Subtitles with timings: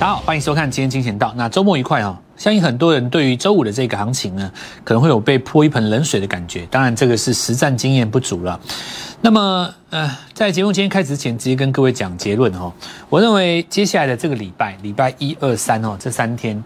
[0.00, 1.30] 大家好，欢迎收看今天金钱道。
[1.36, 2.16] 那周末愉快哦！
[2.34, 4.50] 相信很多人对于周五的这个行情呢，
[4.82, 6.66] 可能会有被泼一盆冷水的感觉。
[6.70, 8.58] 当然，这个是实战经验不足了。
[9.20, 12.72] 那么，呃，在节目今天开始之前，直接跟各位讲结论哦。
[13.10, 16.64] 我认为接下来的这个礼拜，礼拜一二三哦，这三天，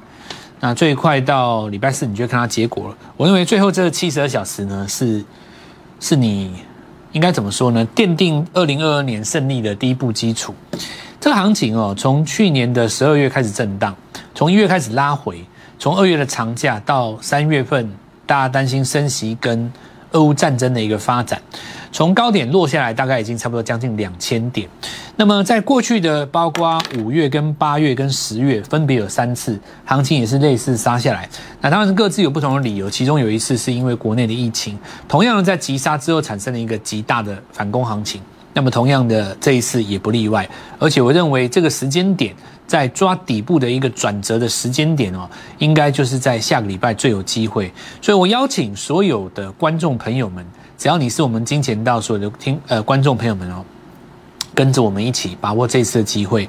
[0.61, 2.97] 那最快到礼拜四，你就看它结果了。
[3.17, 5.25] 我认为最后这七十二小时呢，是
[5.99, 6.55] 是你
[7.11, 7.85] 应该怎么说呢？
[7.97, 10.55] 奠定二零二二年胜利的第一步基础。
[11.25, 13.97] 这个行情哦，从去年的十二月开始震荡，
[14.35, 15.43] 从一月开始拉回，
[15.79, 17.91] 从二月的长假到三月份，
[18.27, 19.73] 大家担心升息跟
[20.11, 21.41] 俄乌战争的一个发展，
[21.91, 24.69] 从高点落下来，大概已经差不多将近两千点。
[25.17, 31.27] 那么在过去的包括五月、跟八月、跟十月，分别有三次行情也是类似杀下来。
[31.63, 38.21] 那当然各自有不同的理由，其中有一次是因为国内的疫情，同样的在急杀之后产生了一个极大的反攻行情。
[38.55, 42.35] 那么同样的这一次也不例外，而且我认为这个时间点
[42.67, 47.71] 在抓底部的一个转折的时间点哦，应该就是在下个礼拜最有机会。
[48.01, 50.47] 所以我邀请所有的观众朋友们，
[50.79, 53.65] 只要你是我们金钱道所有的听呃观众朋友们哦，
[54.55, 56.49] 跟着我们一起把握这次的机会。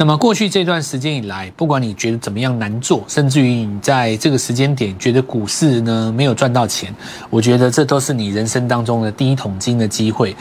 [0.00, 6.90] 那么过去这段时间以来，不管你觉得怎么样难做，甚至于你在这个时间点觉得股市呢没有赚到钱，
[7.28, 10.34] 我觉得这都是你人生当中的第一桶金的机会，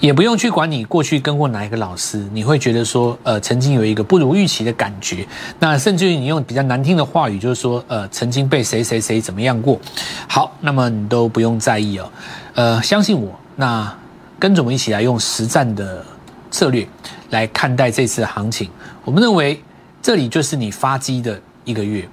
[0.00, 5.24] 也不用去管你过去跟过哪一个老师，你会觉得说，呃，曾经有一个不如预期的感觉，
[5.60, 9.78] 那甚至于你用比较难听的话语，就是说，呃，曾经被谁谁谁怎么样过，
[10.26, 12.10] 好，那么你都不用在意哦，
[12.54, 13.96] 呃，相信我，那
[14.40, 16.04] 跟着我们一起来用实战的
[16.50, 16.84] 策略
[17.30, 18.68] 来看待这次行情。
[19.04, 19.62] 我们认为
[20.02, 22.08] 这里就是你发机的一个月，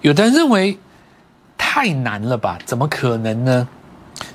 [0.00, 0.78] 有的人认为
[1.58, 2.58] 太难了吧？
[2.64, 3.68] 怎么可能呢？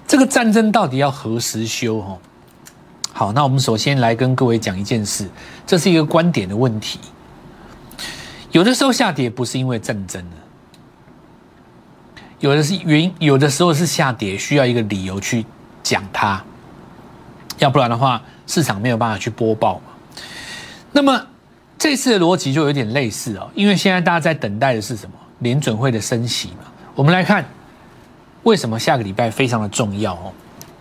[0.07, 1.97] 这个战争到底要何时休？
[1.97, 2.17] 哦，
[3.11, 5.27] 好，那我们首先来跟各位讲一件事，
[5.65, 6.99] 这是一个观点的问题。
[8.51, 10.37] 有的时候下跌不是因为战争的，
[12.39, 15.45] 有的是原因，有的时候是下跌需要一个理由去
[15.83, 16.43] 讲它，
[17.57, 20.21] 要不然的话市场没有办法去播报嘛。
[20.91, 21.27] 那么。
[21.77, 25.13] 这次的逻辑就有点类似哦，因为现在大家在等待的是什么？
[25.39, 26.65] 联准会的升息嘛。
[26.95, 27.45] 我们来看
[28.43, 30.33] 为什么下个礼拜非常的重要哦。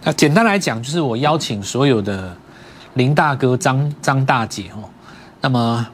[0.02, 2.34] 那简单来讲，就是我邀请所有的
[2.94, 4.88] 林大哥、张张大姐哦，
[5.42, 5.86] 那么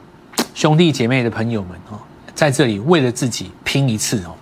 [0.53, 1.99] 兄弟姐妹的朋友们哦，
[2.33, 4.33] 在这里为了自己拼一次哦。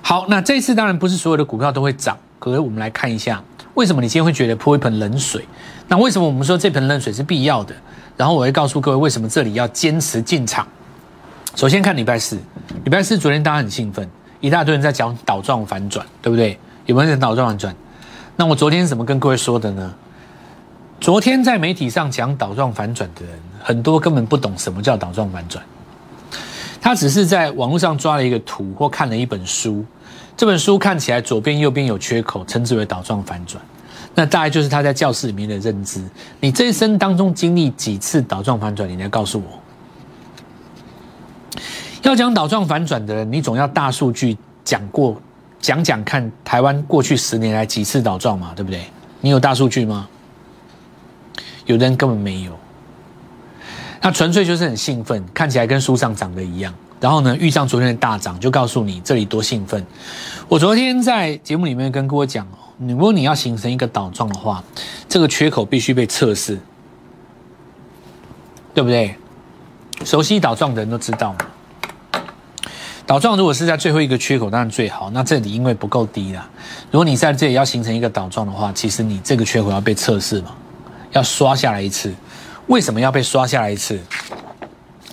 [0.00, 3.42] 好，那这次当然不是所有的股票都会涨，可是我们来看一下，
[3.74, 5.44] 为什么你今天会觉得泼一盆冷水？
[5.88, 7.74] 那为什么我们说这盆冷水是必要的？
[8.16, 10.66] 然后我会告诉各位为什么这里要坚持进场。
[11.54, 12.38] 首先看礼拜四，
[12.84, 14.08] 礼拜四昨天大家很兴奋，
[14.40, 16.58] 一大堆人在讲倒状反转，对不对？
[16.86, 17.74] 有没有人倒状反转？
[18.36, 19.94] 那我昨天怎么跟各位说的呢？
[21.00, 25.62] 昨天在媒体上讲倒状反转的人，很多根本不懂什么叫倒状反转，
[26.80, 29.84] 他只是在网络上抓了一个图或看了一本书，
[30.36, 33.62] 这本书看起来左边右边有缺口，称之为倒状反转。
[34.18, 36.02] 那大概就是他在教室里面的认知。
[36.40, 38.88] 你这一生当中经历几次倒状反转？
[38.88, 39.44] 你来告诉我。
[42.02, 45.20] 要讲倒状反转的人，你总要大数据讲过，
[45.60, 48.86] 讲讲看台湾过去十年来几次倒状嘛，对不对？
[49.20, 50.08] 你有大数据吗？
[51.66, 52.58] 有的人根本没有。
[54.00, 56.72] 那纯粹就是很兴奋，看起来跟书上长得一样。
[57.00, 59.84] 然后呢，遇上昨天的大涨，就告诉你这里多兴奋。
[60.48, 62.65] 我昨天在节目里面跟各位讲哦。
[62.78, 64.62] 如果你要形成一个倒状的话，
[65.08, 66.58] 这个缺口必须被测试，
[68.74, 69.16] 对不对？
[70.04, 71.38] 熟悉倒状的人都知道嘛。
[73.06, 75.08] 倒状如果是在最后一个缺口，当然最好。
[75.10, 76.50] 那这里因为不够低了，
[76.90, 80.54] 如果你在这里要形成一个倒状的话，其实你这个缺口要被测试嘛，
[81.12, 82.12] 要刷下来一次。
[82.66, 83.98] 为什么要被刷下来一次？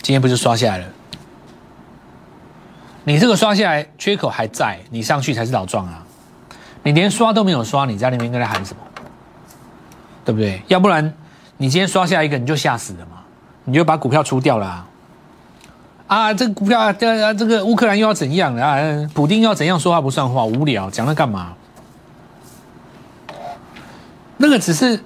[0.01, 0.88] 今天不是刷下来了？
[3.06, 6.03] 你这个刷下来缺口还在，你上去才是倒状啊。
[6.83, 8.81] 你连刷都没有刷，你在那边跟他喊什么？
[10.25, 10.62] 对不对？
[10.68, 11.13] 要不然
[11.57, 13.18] 你今天刷下一个，你就吓死了嘛？
[13.65, 14.88] 你就把股票出掉了啊！
[16.07, 18.77] 啊，这个股票啊，这个乌克兰又要怎样啊？
[19.13, 20.45] 普京要怎样说话不算话？
[20.45, 21.53] 无聊，讲那干嘛？
[24.38, 25.00] 那个只是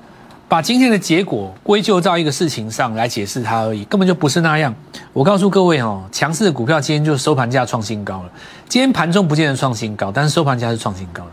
[0.47, 4.73] 把今天的结果归咎到一个事情上来解释它而已，根本就不是那样。
[5.13, 8.29] 我告诉各位哦，强势的股票今天就收盘价创新高了。
[8.67, 11.29] 今天盘中不见得创新高，但是收盘价是创新高的。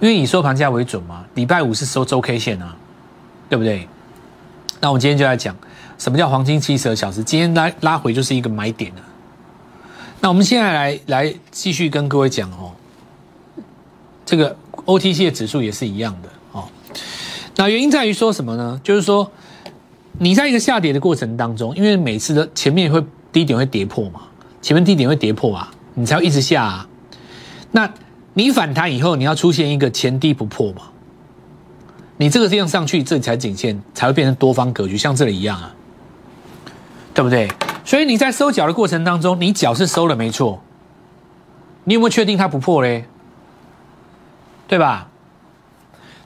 [0.00, 2.76] 因为以收盘价为准嘛，礼拜五是收周 K 线啊，
[3.48, 3.88] 对不对？
[4.80, 5.56] 那我们今天就来讲
[5.96, 9.02] 什么叫黄金七十二小时，今天拉拉回就是一个买点了。
[10.20, 12.72] 那我们现在来来继续跟各位讲哦，
[14.26, 16.68] 这个 OTC 的指数也是一样的哦。
[17.56, 18.80] 那原因在于说什么呢？
[18.82, 19.30] 就是说
[20.18, 23.02] 你在一个下跌的过程当中，因为每次的前面会
[23.32, 24.22] 低点会跌破嘛，
[24.60, 26.88] 前面低点会跌破啊，你才会一直下啊。
[27.70, 27.90] 那
[28.34, 30.82] 你反弹以后，你要出现一个前低不破嘛，
[32.16, 35.74] 你这个这样上去，这才颈线才会变成多方格局，像这里一样啊，
[37.14, 37.48] 对不对？
[37.84, 40.62] 所以你在收脚的过程当中，你脚是收了没错，
[41.84, 43.06] 你有没有确定它不破嘞？
[44.66, 45.08] 对吧？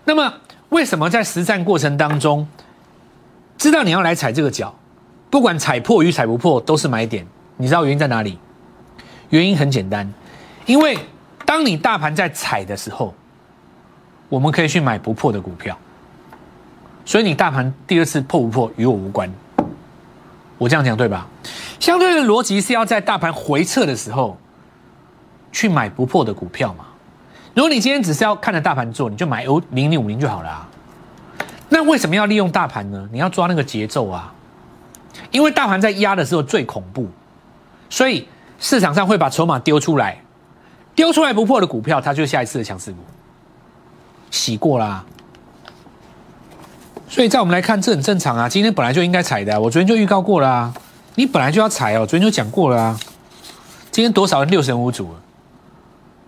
[0.05, 0.33] 那么
[0.71, 2.49] 为什么在实战过程当中，
[3.59, 4.75] 知道你要来踩这个脚，
[5.29, 7.27] 不管踩破与踩不破都是买点？
[7.59, 8.39] 你知道原因在哪里？
[9.29, 10.11] 原因很简单，
[10.65, 10.97] 因为
[11.49, 13.15] 当你大盘在踩的时候，
[14.29, 15.75] 我们可以去买不破的股票，
[17.07, 19.33] 所以你大盘第二次破不破与我无关。
[20.59, 21.27] 我这样讲对吧？
[21.81, 24.37] 相对的逻辑是要在大盘回撤的时候
[25.51, 26.85] 去买不破的股票嘛？
[27.55, 30.69] 如果你今天只是要看着大盘做，你就买 O 零零五零就好了啊。
[31.71, 33.09] 那为什么要利用大盘呢？
[33.11, 34.35] 你要抓那个节奏啊，
[35.31, 37.09] 因为大盘在压的时候最恐怖，
[37.89, 38.29] 所以
[38.59, 40.21] 市场上会把筹码丢出来，
[40.99, 42.99] 丢出来不破的股票，它就是下一次的强势股，
[44.33, 45.05] 洗过啦。
[47.09, 48.49] 所以在我们来看，这很正常啊。
[48.49, 50.75] 今天本来就应该踩的，我昨天就预告过了啊。
[51.15, 52.99] 你本来就要踩哦，昨天就讲过了啊。
[53.93, 55.15] 今天多少人六神无主？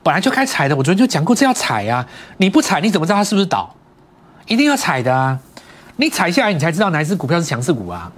[0.05, 2.07] 本来就该踩的，我昨天就讲过这要踩啊。
[2.37, 3.75] 你不踩你怎么知道它是不是倒？
[4.47, 5.37] 一定要踩的啊！
[5.97, 8.13] 你踩下来，你才知道哪一只股票是强势股啊。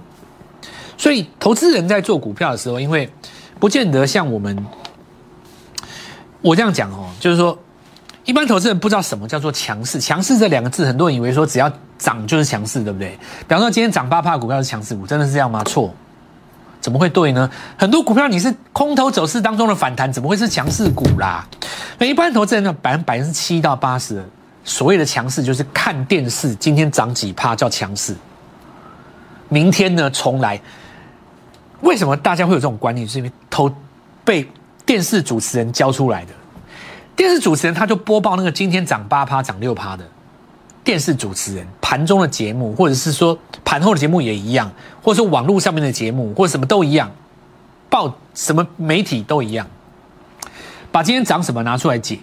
[0.99, 3.11] 所以投资人在做股票的时候，因为
[3.59, 4.63] 不见得像我们，
[6.43, 7.57] 我这样讲哦，就是说。
[8.25, 13.09] 一般投资人不知道什么叫做强势，强势这两个字，很多人以为说只要涨就是强势，对不对？
[13.45, 15.61] 比方说今天涨八帕股票是强势股，真的是这样吗？
[15.65, 15.93] 错，
[16.79, 17.51] 怎么会对呢？
[17.77, 21.45] 很多股票你是空头走势当中的反弹，怎么会是强势股啦？
[21.97, 24.23] 那一般投资人呢，百分百分之七到八十，
[24.63, 28.15] 所谓的强势就是看电视，今天涨几帕叫强势，
[29.49, 30.57] 明天呢重来。
[31.81, 33.05] 为什么大家会有这种观念？
[33.05, 33.69] 是因为投
[34.23, 34.49] 被
[34.93, 36.33] 电视主持人教出来的。
[37.15, 40.07] 电视主持人他就播报那个今天涨八趴、涨六趴的。
[40.83, 43.35] 电视主持人盘中的节目，或者是说
[43.65, 47.09] 盘后的节目也一样，或者说网络上面的节目，或者什么都一样，
[47.89, 49.65] 报什么媒体都一样，
[50.91, 52.19] 把今天涨什么拿出来解，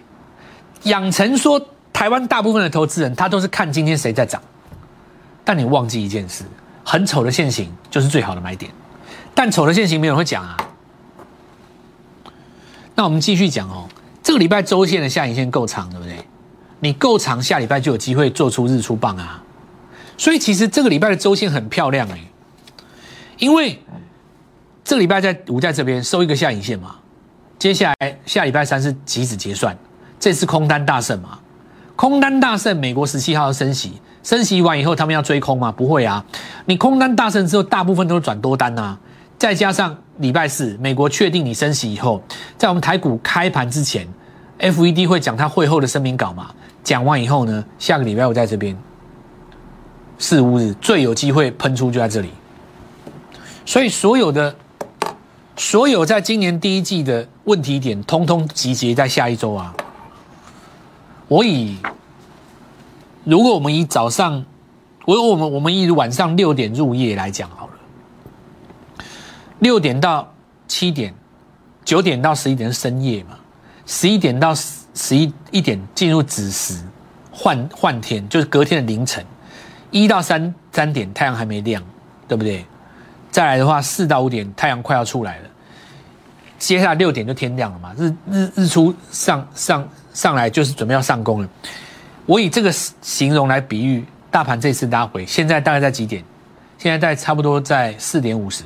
[0.85, 1.61] 养成说
[1.93, 4.41] 台湾大部分的投资人他都是看今天谁在涨，
[5.45, 6.45] 但你忘记一件事，
[6.85, 8.71] 很丑的现形就是最好的买点，
[9.35, 10.57] 但丑的现形没有人会讲啊。
[13.01, 13.89] 那我们继续讲哦。
[14.23, 16.15] 这个礼拜周线的下影线够长，对不对？
[16.81, 19.43] 你够长，下礼拜就有机会做出日出棒啊！
[20.19, 22.21] 所以其实这个礼拜的周线很漂亮哎，
[23.39, 23.83] 因为
[24.85, 26.97] 这个礼拜在五在这边收一个下影线嘛，
[27.59, 29.75] 接下来下礼拜三是即止结算，
[30.19, 31.39] 这次空单大胜嘛，
[31.97, 35.73] 空单大胜，美国十七号要升息，升息完以后他们要追空吗？
[35.73, 36.23] 不会啊，
[36.67, 38.99] 你空单大胜之后，大部分都是转多单啊，
[39.39, 42.23] 再加上礼拜四美国确定你升息以后，
[42.57, 44.07] 在我们台股开盘之前。
[44.63, 46.51] F E D 会讲他会后的声明稿嘛？
[46.85, 48.77] 讲完以后呢，下个礼拜我在这边
[50.19, 52.29] 四五日最有机会喷出就在这里。
[53.65, 54.55] 所以所有的
[55.57, 59.75] 所有在今年第一季的问题点，通通集结在下一周啊。
[61.27, 61.79] 我以
[63.25, 64.45] 如果我们以早上，
[65.07, 67.70] 我我们我们以晚上六点入夜来讲好，
[69.61, 70.31] 六点到
[70.67, 71.15] 七点，
[71.85, 73.39] 九点到十一点是深夜嘛？
[73.87, 76.83] 十一点到十十一一点进入子时，
[77.31, 79.25] 换换天就是隔天的凌晨，
[79.91, 81.83] 一到三三点太阳还没亮，
[82.27, 82.65] 对不对？
[83.31, 85.45] 再来的话，四到五点太阳快要出来了，
[86.59, 91.49] 接下来六点就天亮了嘛，日日日出上上上来就是准备要上工了。
[92.27, 96.25] 我以这个形容来比喻大盘这次拉回，现在大概在几点？
[96.79, 98.65] 现在在差不多在四点五十，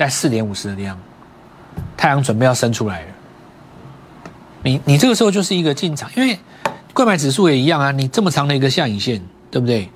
[0.00, 0.98] 在四点五十的量，
[1.94, 3.06] 太阳准备要升出来了。
[4.62, 6.38] 你你这个时候就是一个进场，因为
[6.94, 9.90] 贵买指数也一样啊，你这么长的一个下影线，对不对？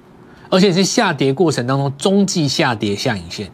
[0.51, 3.51] 而且是下跌过程当中中继下跌下影线，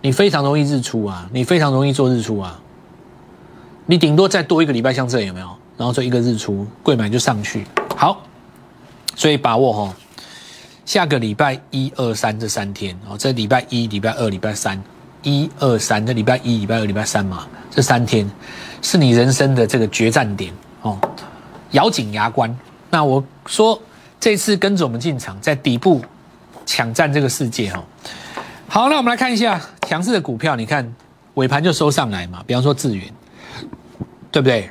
[0.00, 2.58] 你非常容易日出啊，你非常容易做日出啊。
[3.84, 5.50] 你顶多再多一个礼拜像这有没有？
[5.76, 7.66] 然后做一个日出，贵买就上去。
[7.94, 8.22] 好，
[9.16, 9.94] 所以把握哈，
[10.86, 14.82] 下个礼拜一二三这三天哦，这礼拜一、礼拜二、礼拜三，
[15.22, 18.30] 一二三，这礼拜一、礼拜二、礼拜三嘛，这三天。
[18.82, 20.50] 是你人生的这个决战点
[20.80, 20.98] 哦，
[21.72, 22.56] 咬紧牙关。
[22.88, 23.78] 那我说
[24.18, 26.02] 这次跟着我们进场，在底部
[26.64, 27.84] 抢占这个世界哦。
[28.68, 30.94] 好，那我们来看一下强势的股票，你看
[31.34, 32.42] 尾盘就收上来嘛。
[32.46, 33.06] 比方说智源，
[34.30, 34.70] 对不对？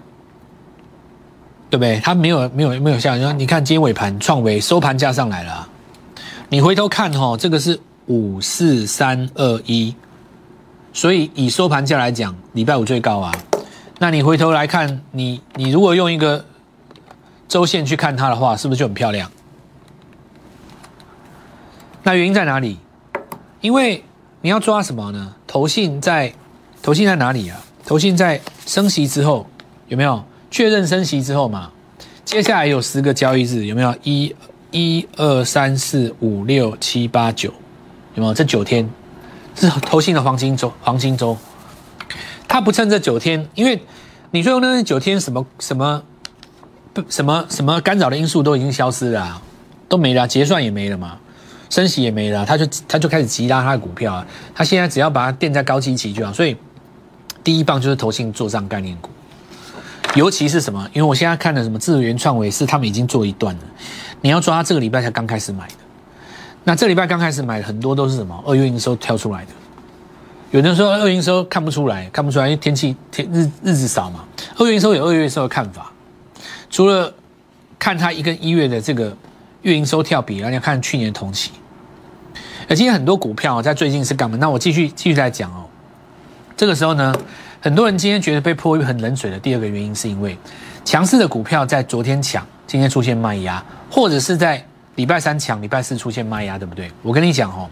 [1.70, 2.00] 对不对？
[2.03, 5.70] 它没有没有没有像你看今天尾盘创维收盘价上来了。
[6.50, 9.94] 你回头看哈，这个是五四三二一，
[10.91, 13.31] 所以以收盘价来讲，礼拜五最高啊。
[14.00, 16.46] 那你回头来看，你你如果用一个
[17.48, 19.29] 周线去看它的话，是不是就很漂亮？
[22.03, 22.77] 那原因在哪里？
[23.62, 24.03] 因为
[24.41, 25.36] 你要抓什么呢？
[25.46, 26.34] 投信在
[26.81, 27.62] 投信在哪里啊？
[27.86, 29.46] 投信在升息之后
[29.88, 31.72] 有没有确认升息之后嘛？
[32.24, 33.93] 接下来有十个交易日，有没有？
[34.03, 34.34] 一、
[34.72, 37.50] 一、二、三、四、五、六、七、八、九，
[38.15, 38.34] 有没有？
[38.34, 38.89] 这九天
[39.56, 41.38] 是投信的黄金周，黄金周。
[42.48, 43.84] 他不趁这九天，因为
[44.32, 46.01] 你说那九天什么什么
[46.94, 49.41] 不什么什么干扰的因素都已经消失了，
[49.88, 51.18] 都没了，结算也没了嘛，
[51.70, 54.25] 升息也没了，他就他就开始急拉他的股票啊。
[54.56, 56.58] 他现在只要把它垫在高基期就好，所以
[57.44, 59.10] 第一棒就是投信做账概念股。
[60.15, 60.89] 尤其是什么？
[60.91, 63.62] 因为我现在看的什么智源创维是他们已经做一段了，
[64.22, 65.74] 你要抓这个礼拜才刚开始买的。
[66.63, 68.44] 那这礼拜刚开始买的很多都是什么？
[68.46, 69.51] 二月营收挑出来的。
[70.51, 74.25] 有人说二月营收看不出来，看不出来，因为天气天日日子少嘛。
[74.58, 75.92] 二月营收有二月营收的看法，
[76.70, 77.13] 除了
[77.78, 79.16] 看它一跟一月的这个
[79.62, 81.51] 月营收跳比，而要看去年同期。
[82.68, 84.38] 而今天很多股票在最近是干嘛？
[84.39, 85.66] 那我继续继续来讲哦。
[86.58, 87.16] 这个时候呢？
[87.62, 90.38] 很多人今天觉得被泼一盆冷水的第二个原因，是因为
[90.86, 93.62] 强势的股票在昨天抢，今天出现卖压，
[93.92, 94.66] 或者是在
[95.00, 96.91] 礼拜三抢，礼拜四出现卖压，对不对？
[97.01, 97.70] 我跟你讲哦，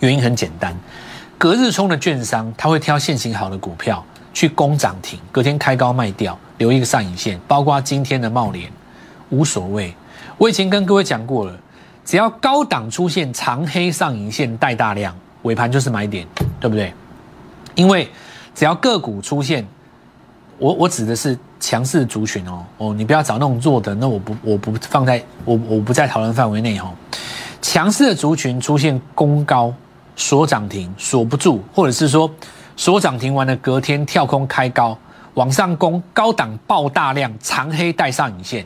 [0.00, 0.74] 原因很简单，
[1.36, 4.02] 隔日冲的券商他会挑现行好的股票
[4.32, 8.72] 去攻涨停，隔天开高卖掉，留一个上影线，包括今天的茂联，
[9.28, 9.94] 无所谓。
[10.38, 11.54] 我以前跟各位讲过了，
[12.02, 16.26] 只要高档出现长黑上影线带大量，尾盘就是买点，
[16.58, 16.94] 对不对？
[17.74, 18.08] 因为。
[18.54, 19.64] 只要个股出现，
[20.58, 26.92] 我我指的是强势族群哦哦，你不要找那种弱的，那我不我不放在我我不在讨论范围内哦。
[27.60, 29.74] 强势的族群出现攻高
[30.14, 32.30] 锁涨停锁不住，或者是说
[32.76, 34.96] 锁涨停完了隔天跳空开高
[35.34, 38.64] 往上攻高档爆大量长黑带上影线，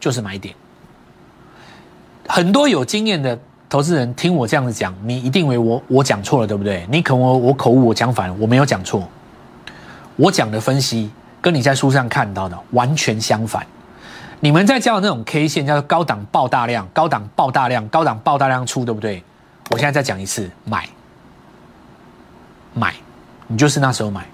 [0.00, 0.54] 就是买点。
[2.26, 3.38] 很多有经验的
[3.68, 6.86] 投资人听我这样子讲，你一定为我我讲错了，对不对？
[6.90, 9.02] 你可能我我口误，我讲反了，我没有讲错。
[10.16, 11.10] 我讲的分析
[11.44, 13.66] 跟你在书上看到的完全相反。
[14.40, 19.22] 你们在教的那种 K 线叫做高档爆大量、高档爆大量、高档爆大量出，对不对？
[19.68, 20.88] 我现在再讲一次，买，
[22.72, 22.94] 买，
[23.46, 24.26] 你就是那时候买。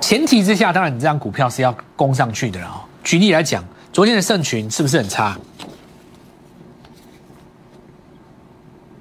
[0.00, 2.80] 前提之下，当然你这张股票是要攻上去的了哦。
[3.04, 5.36] 举例来讲，昨天的盛群是不是很差？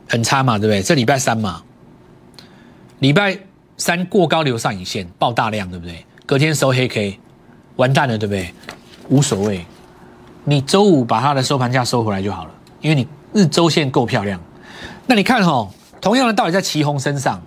[0.10, 0.84] 很差嘛，对不对？
[0.84, 1.64] 这礼拜三嘛，
[3.00, 3.40] 礼拜。
[3.78, 6.06] 三过高留上影线，爆大量，对不对？
[6.32, 7.20] 隔天收黑 K，
[7.76, 8.54] 完蛋了，对不对？
[9.10, 9.66] 无所谓，
[10.46, 14.40] 你周五把它的收盘价收回来就好了，因为你日周线够漂亮。
[15.08, 15.68] 那你看哈，
[16.00, 17.42] 同样的道理在旗宏身上，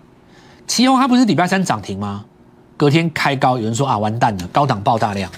[0.66, 2.26] 旗宏它不是礼拜三涨停吗？
[2.76, 5.32] 隔天开高，有人说啊，完蛋了，高档爆大量，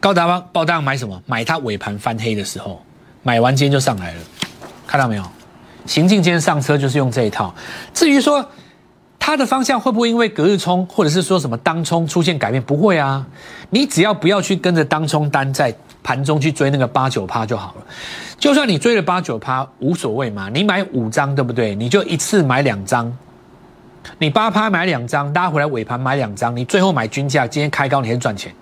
[0.00, 1.22] 高达爆爆大量买什么？
[1.26, 2.82] 买它尾盘翻黑的时候，
[3.22, 4.20] 买完今天就上来了，
[4.86, 5.22] 看到没有？
[5.84, 7.54] 行进间上车就是用这一套。
[7.92, 8.48] 至于说。
[9.18, 12.62] 它的方向会不会因为隔日冲，或者是说什么当冲出现改变？
[12.62, 13.26] 不会啊，
[13.70, 17.86] 你只要不要去跟着当冲单在盘中去追那个八九趴就好了。
[18.38, 21.74] 就算你追了八九趴无所谓嘛，你买五张对不对？
[21.74, 23.12] 你就一次买两张，
[24.18, 28.54] 你八趴买两张，拉回来尾盘买两张，你最后买均价，今天开高你还是赚钱。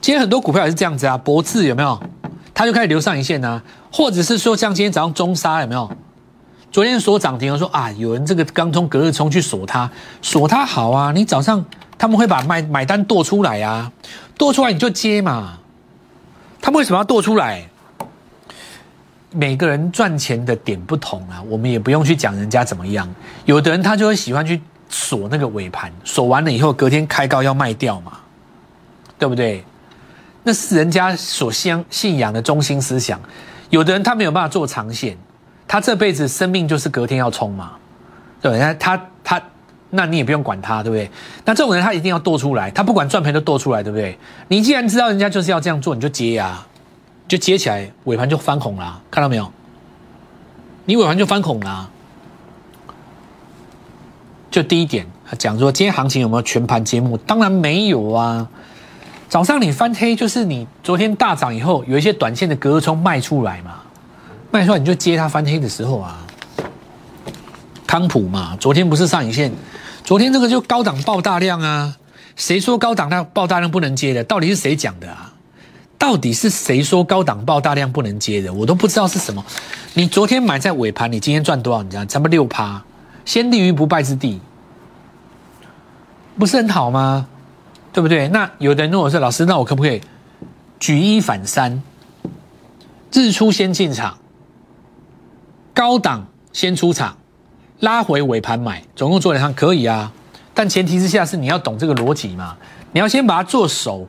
[0.00, 2.00] 今天很多股票也是这样子啊，博智有没有？
[2.52, 3.62] 它就开始留上影线啊，
[3.92, 5.88] 或者是说像今天早上中沙有没有？
[6.72, 9.90] 昨天锁涨停，我说啊，有人这个刚从隔日冲去锁它，
[10.22, 11.10] 锁它好啊。
[11.10, 11.64] 你早上
[11.98, 13.90] 他们会把买买单剁出来啊，
[14.38, 15.58] 剁出来你就接嘛。
[16.60, 17.68] 他们为什么要剁出来？
[19.32, 23.08] 每个人赚钱的点不同啊，我们也不用去讲人家怎么样。
[23.46, 28.12] 有的人他就会喜欢去锁那个尾盘，锁完了以后隔天开高要卖掉嘛，
[29.18, 29.64] 对不对？
[30.44, 33.20] 那是人家所相信仰的中心思想。
[33.70, 35.18] 有的人他没有办法做长线。
[35.70, 37.70] 他这辈子生命就是隔天要冲嘛，
[38.42, 39.40] 对那他他，
[39.90, 41.08] 那你也不用管他，对不对？
[41.44, 44.18] 那这种人他一定要剁出来，他不管赚赔都剁出来，对不对？
[44.48, 46.66] 你既然知道人家就是要这样做，你就接呀，
[47.28, 49.48] 就接起来，尾盘就翻红了，看到没有？
[50.86, 51.88] 你尾盘就翻红了。
[54.50, 55.06] 就第一点，
[55.38, 57.16] 讲说今天行情有没有全盘揭幕？
[57.18, 58.48] 当然没有啊。
[59.28, 63.79] 早上你翻黑，就是你昨天大涨以后，有一些短线的隔日冲卖出来嘛。
[64.50, 66.26] 卖出来你就接它翻黑的时候啊，
[67.86, 69.52] 康普嘛，昨天不是上影线，
[70.04, 71.96] 昨天这个就高档爆大量啊，
[72.36, 74.24] 谁说高档那爆大量不能接的？
[74.24, 75.32] 到底是谁讲的啊？
[75.96, 78.52] 到底是谁说高档爆大量不能接的？
[78.52, 79.44] 我都不知道是什么。
[79.94, 81.82] 你昨天买在尾盘，你今天赚多少？
[81.82, 82.04] 你知道？
[82.06, 82.82] 差不多六趴，
[83.24, 84.40] 先立于不败之地，
[86.38, 87.28] 不是很好吗？
[87.92, 88.28] 对不对？
[88.28, 90.00] 那有的人问我说：“老师，那我可不可以
[90.78, 91.82] 举一反三？
[93.12, 94.16] 日出先进场，
[95.80, 97.16] 高档先出场，
[97.78, 100.12] 拉回尾盘买，总共做两趟可以啊。
[100.52, 102.54] 但前提之下是你要懂这个逻辑嘛，
[102.92, 104.06] 你要先把它做熟。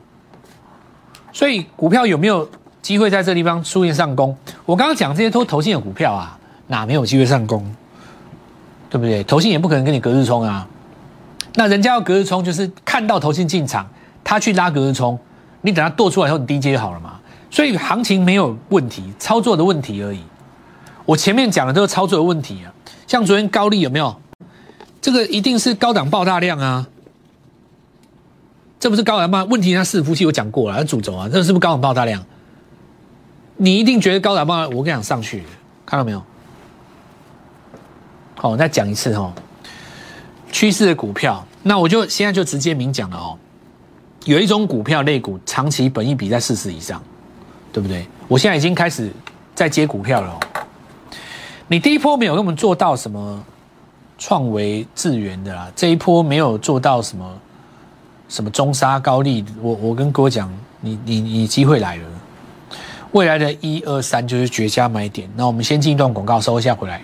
[1.32, 2.46] 所以股票有没有
[2.82, 4.36] 机会在这地方出现上攻？
[4.66, 7.64] 我刚刚讲这些都投信的股票啊，哪没有机会上攻？
[8.90, 9.24] 对不对？
[9.24, 10.68] 投信也不可能跟你隔日冲啊。
[11.54, 13.88] 那人家要隔日冲，就是看到投信进场，
[14.22, 15.18] 他去拉隔日冲，
[15.62, 17.18] 你等他剁出来以后，你低接就好了嘛。
[17.50, 20.20] 所以行情没有问题，操作的问题而已。
[21.04, 22.72] 我前面讲的都是操作的问题啊。
[23.06, 24.14] 像昨天高利有没有？
[25.00, 26.86] 这个一定是高档爆大量啊。
[28.78, 29.44] 这不是高档吗？
[29.44, 32.24] 问题它伺服器我讲过了，主轴啊，这是不是高档爆大量？
[33.56, 35.44] 你一定觉得高档爆，我跟你讲上去，
[35.86, 36.22] 看到没有？
[38.34, 39.32] 好，我再讲一次哈。
[40.50, 43.38] 趋势的股票，那我就现在就直接明讲了哦。
[44.24, 47.00] 有一种股票类股，长期本益比在四十以上，
[47.72, 48.06] 对不对？
[48.26, 49.12] 我现在已经开始
[49.54, 50.40] 在接股票了哦。
[51.72, 53.42] 你第一波没有跟我们做到什么
[54.18, 57.26] 创维智源的啦，这一波没有做到什么
[58.28, 60.52] 什么中沙高利，我我跟各位讲，
[60.82, 62.02] 你你你机会来了，
[63.12, 65.26] 未来的一二三就是绝佳买点。
[65.34, 67.00] 那我们先进一段广告，收一下回来。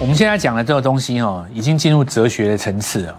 [0.00, 3.16] 我们现在讲的这个东西哦，已经进入哲学的层次了。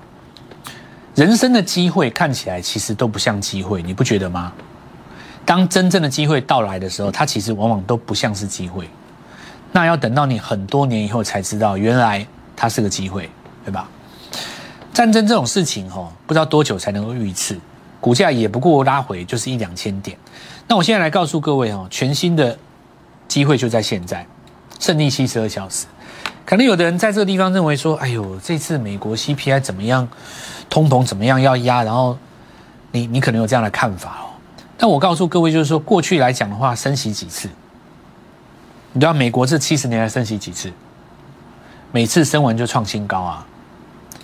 [1.16, 4.52] 人生的机会看起来其实都不像机会，你不觉得吗？
[5.46, 8.90] 当真正的机会到来的时候，它其实往往都不像是机会。
[9.72, 13.30] 那要等到你很多年以后才知道，原来它是个机会，
[13.64, 13.88] 对吧？
[14.94, 17.58] 战争这种事情哦，不知道多久才能够遇一次，
[18.02, 20.18] 股价也不过拉回就是一两千点。
[20.68, 22.58] 那我现在来告诉各位哦，全新的
[23.30, 24.26] 机会就在现在，
[24.82, 25.86] 胜利七十二小时。
[26.46, 30.08] 可能有的人在这个地方认为说：“哎呦，这次美国 CPI 怎么样，
[30.70, 32.16] 通膨怎么样要压？”然后
[32.92, 34.30] 你你可能有这样的看法哦。
[34.78, 37.50] 但我告诉各位，就是说过去来讲的话，升息几次？
[38.94, 40.72] 你知道美国这七十年来升息几次？
[41.92, 43.48] 每次升完就创新高啊！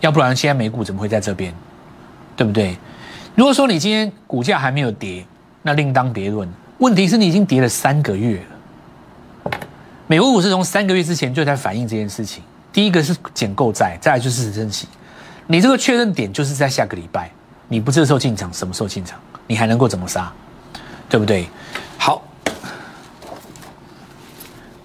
[0.02, 1.54] 要不然现在美股怎么会在这边？
[2.36, 2.78] 对不对？
[3.34, 5.26] 如果说你今天股价还没有跌，
[5.64, 6.48] 那另当别论。
[6.78, 8.42] 问题是你已经跌了三个月。
[10.12, 12.44] 美国股市从三个月之前就在反映这件事情。
[12.74, 14.86] 第一个是减购债，再来就是升息。
[15.48, 17.32] 你这个确认点就是在下个礼拜，
[17.70, 19.18] 你不这时候进场，什么时候进场？
[19.48, 20.30] 你还能够怎么杀？
[21.08, 21.48] 对不对？
[21.98, 22.22] 好，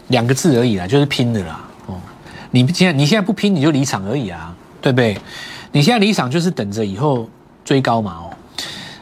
[0.07, 1.61] 两个字而已啦，就是拼的啦。
[1.87, 2.01] 哦，
[2.53, 5.19] 你现在你现在不拼，你就离场而已啊，对不对？
[5.73, 7.29] 你现在离场就是等着以后
[7.65, 8.13] 追高嘛。
[8.13, 8.31] 哦，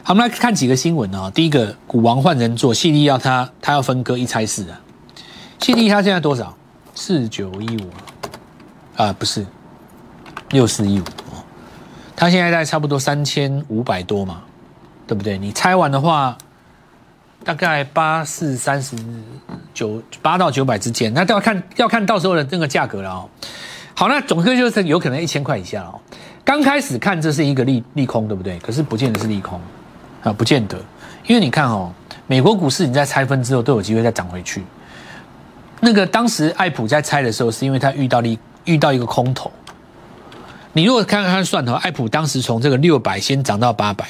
[0.01, 1.31] 好，我们来看几个新闻哦。
[1.35, 4.81] 第一个，股王换人做，细力要他他要分割一拆四啊。
[5.65, 6.55] 七力它现在多少？
[6.93, 7.89] 四九一五
[8.97, 9.43] 啊，不是
[10.51, 11.41] 六四一五哦。
[12.15, 14.43] 它现在在差不多三千五百多嘛，
[15.07, 15.39] 对不对？
[15.39, 16.37] 你拆完的话，
[17.43, 18.95] 大概八四三十
[19.73, 23.27] 九八到九百之间，那都要看要看到时候的那个价格了哦。
[23.95, 25.99] 好，那总之就是有可能一千块以下哦。
[26.43, 28.59] 刚开始看这是一个利利空，对不对？
[28.59, 29.59] 可是不见得是利空
[30.21, 30.77] 啊，不见得，
[31.25, 31.91] 因为你看哦，
[32.27, 34.63] 美国股市你在拆分之后都有机会再涨回去。
[35.85, 39.51] 那个当时艾普在拆的时候，是因为他遇到了遇到一个空头。
[40.73, 44.03] 你如果看看算的话，艾普当时从这个六百先涨到八百，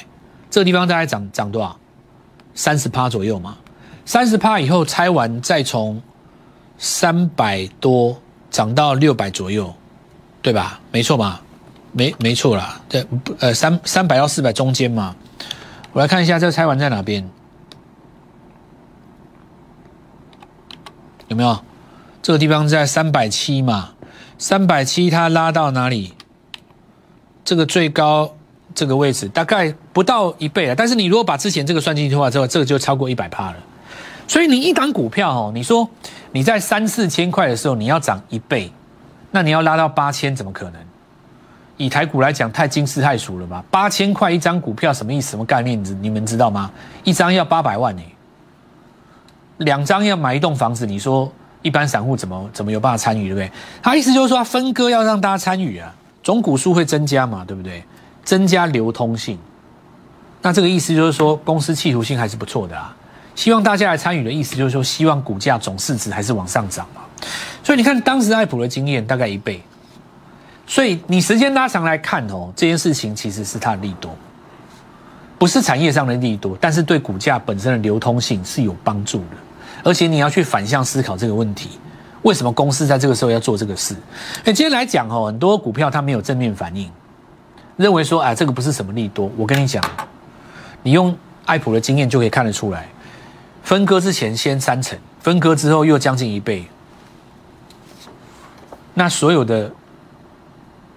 [0.50, 1.78] 这个地方大概涨涨多少？
[2.54, 3.58] 三十趴左右嘛。
[4.06, 6.02] 三十趴以后拆完，再从
[6.78, 8.18] 三百多
[8.50, 9.76] 涨到六百左右，
[10.42, 10.80] 对吧？
[10.94, 11.42] 没错嘛，
[11.92, 12.80] 没没错啦。
[12.88, 13.06] 对，
[13.40, 15.14] 呃，三三百到四百中间嘛。
[15.92, 17.30] 我来看一下这个拆完在哪边。
[21.28, 21.58] 有没有
[22.22, 23.92] 这个地方在三百七嘛？
[24.38, 26.14] 三百七它拉到哪里？
[27.44, 28.34] 这个最高
[28.74, 30.76] 这个位置大概不到一倍了。
[30.76, 33.58] 但是你如果把之前这个算进去的话，之后这个就超过一百帕了。
[34.28, 35.88] 所以你一档股票哦，你说
[36.32, 38.72] 你在三四千块的时候你要涨一倍，
[39.32, 40.82] 那你要拉到八千怎么可能？
[41.78, 43.64] 以台股来讲，太惊世骇俗了吧？
[43.70, 45.32] 八千块一张股票什么意思？
[45.32, 45.82] 什么概念？
[45.84, 46.72] 你你们知道吗？
[47.04, 48.02] 一张要八百万呢。
[49.58, 53.52] 两张要买一栋房子，你说一般散户怎么怎么有办法参与，对不对？
[53.82, 57.84] 他意思就是说，分割要让大家参与啊，总股数会增加嘛，对不对？
[58.24, 59.38] 增加流通性，
[60.42, 62.96] 那这个意思就是说，公司企图性还是不错的啊。
[63.36, 67.02] 希望大家来参与的意思就是说，希望股价总市值还是往上涨嘛。
[67.64, 69.62] 所以你看，当时爱普的经验大概一倍，
[70.66, 74.16] 所以你时间拉长来看哦，这件事情其实是它的利多。
[75.38, 79.38] 不是产业上的利多，但是对股价本身的流通性是有帮助的。
[79.86, 81.70] 而且你要去反向思考这个问题：
[82.24, 83.96] 为什么公司在这个时候要做这个事？
[84.40, 86.92] 哎，今天来讲哦，很多股票它没有正面反应，
[87.78, 89.32] 认为说啊，这个不是什么利多。
[89.38, 89.84] 我跟你讲，
[90.82, 92.88] 你用爱普的经验就可以看得出来，
[93.62, 96.66] 分割之前先三成，分割之后又将近一倍。
[98.96, 99.72] 那所有的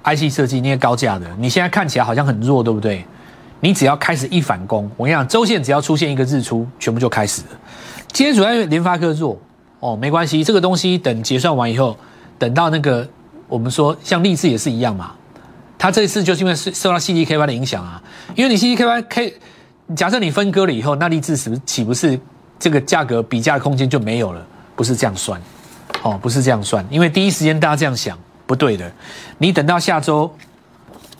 [0.05, 3.05] IC 设计那些高价的，你现在看起来好像很弱，对不对？
[3.61, 7.49] 你只要开始一反攻，我跟你讲，周线只要出现一个日出，全部就开始了。
[8.13, 9.39] 今天主要因为联发科弱
[9.81, 11.97] 哦，没关系，这个东西等结算完以后，
[12.39, 13.09] 等到那个
[13.47, 15.13] 我们说像立志也是一样嘛，
[15.79, 18.03] 它这一次就是因为受受到 CDKY 的影响啊，
[18.35, 19.35] 因为你 CDKY K，
[19.95, 22.19] 假设你分割了以后，那立志是不是岂不是
[22.59, 24.45] 这个价格比价空间就没有了？
[24.75, 25.41] 不是这样算，
[26.03, 28.91] 哦，不是这样算，因为第一时间大家这样想不对的，
[29.39, 30.31] 你等到下周。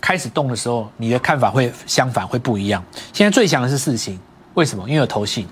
[0.01, 2.81] 开始动的时候，你的看法会相反，会不一样。
[3.11, 4.17] 现在最强的是四星，
[4.59, 4.83] 为什么？
[4.89, 5.47] 因为有投信。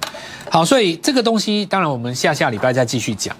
[0.50, 3.34] 好，所以这个东西，当然我们下下礼拜再继续讲。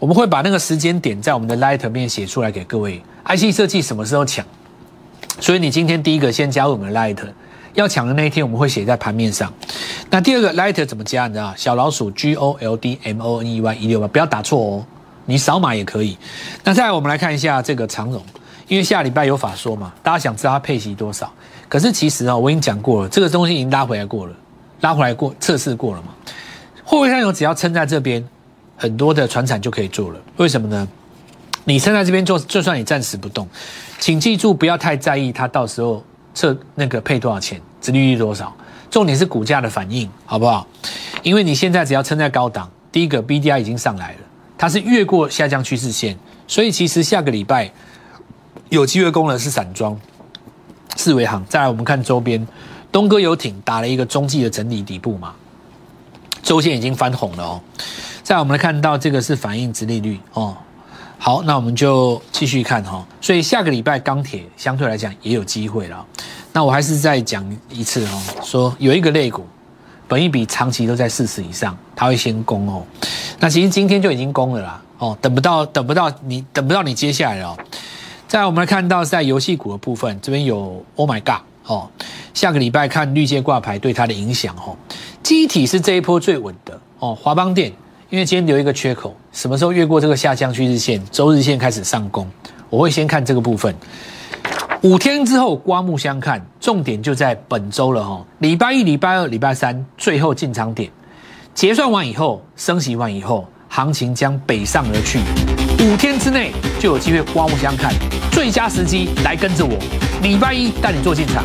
[0.00, 3.00] 我们会把那个时间点在我们的 Light 面写出来给各位。
[3.24, 4.44] IC 设计什么时候抢？
[5.38, 7.16] 所以你今天第一个先加入我们的 Light，
[7.74, 9.52] 要抢的那一天我们会写在盘面上。
[10.10, 11.28] 那第二个 Light 怎么加？
[11.28, 11.54] 你知道？
[11.56, 14.84] 小老鼠 G O L D M O N E Y 一六八，不要打错哦。
[15.26, 16.18] 你扫码也可以。
[16.64, 18.20] 那再来我们来看一下这个长荣。
[18.68, 21.30] 因为下礼拜有法说嘛，大家想知道它配息多少？
[21.68, 24.32] 可是其实啊，我已经讲过了，这个东西已经拉回来过了，
[24.82, 26.08] 拉回来过测试过了嘛。
[26.84, 28.22] 货柜上有只要撑在这边，
[28.76, 30.20] 很多的船产就可以做了。
[30.36, 30.86] 为什么呢？
[31.64, 33.48] 你撑在这边做，就算你暂时不动，
[33.98, 38.54] 请记住不要太在意它到时候测那个配多少钱，殖利率多少，
[38.90, 40.66] 重点是股价的反应，好不好？
[41.22, 44.18] 因为你现在只要撑在高档，第一个 B D I 已经上来了，
[44.58, 47.72] 它是越过下降趋势线，所以其实下个礼拜。
[48.68, 49.98] 有机会攻的是散装、
[50.96, 51.44] 四维行。
[51.46, 52.46] 再来，我们看周边，
[52.92, 55.34] 东哥游艇打了一个中继的整理底部嘛，
[56.42, 57.60] 周线已经翻红了哦。
[58.22, 60.54] 再我们来看到这个是反映值利率哦。
[61.18, 63.06] 好，那我们就继续看哈。
[63.20, 66.04] 所以下个礼拜钢铁相对来讲也有机会了。
[66.52, 69.46] 那我还是再讲一次哦，说有一个类股，
[70.06, 72.84] 本一比长期都在四十以上，它会先攻哦。
[73.40, 77.56] 那其实今天就已经攻了啦哦，等不到，等不到你，等不到你接下来哦。
[78.28, 81.88] 在我们来看到在游戏股的部分，这边有 Oh my God 哦，
[82.34, 84.76] 下个礼拜看绿界挂牌对它的影响哦。
[85.22, 87.72] 机体是这一波最稳的哦，华邦电
[88.10, 92.28] 因为今天留一个缺口，什么时候越过这个下降趋势线，周日线开始上攻，
[92.68, 93.74] 我会先看这个部分。
[94.82, 98.26] 五天之后刮目相看，重点就在本周了哈。
[98.40, 100.90] 礼拜一、礼拜二、礼拜三最后进场点，
[101.54, 105.20] 结算完以后，升息完以后，行情将北上而去。
[105.84, 107.94] 五天之内就有机会刮目相看，
[108.32, 109.78] 最佳时机来跟着我，
[110.22, 111.44] 礼拜一带你做进场。